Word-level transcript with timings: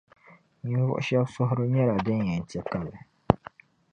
Ninvuɣu 0.65 0.97
shɛba 1.07 1.25
suhiri 1.33 1.65
nyɛla 1.73 1.95
din 2.05 2.21
yɛn 2.27 2.43
ti 2.49 2.57
kabi. 2.71 2.93